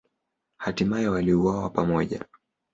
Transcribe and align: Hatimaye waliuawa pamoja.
Hatimaye 0.57 1.07
waliuawa 1.09 1.69
pamoja. 1.69 2.25